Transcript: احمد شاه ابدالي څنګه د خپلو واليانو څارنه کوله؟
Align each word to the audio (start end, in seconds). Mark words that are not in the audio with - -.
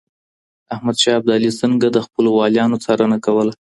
احمد 0.73 0.95
شاه 1.01 1.15
ابدالي 1.19 1.51
څنګه 1.61 1.87
د 1.89 1.97
خپلو 2.05 2.29
واليانو 2.39 2.81
څارنه 2.85 3.17
کوله؟ 3.25 3.53